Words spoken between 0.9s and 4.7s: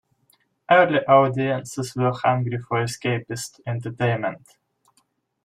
audiences were hungry for escapist entertainment.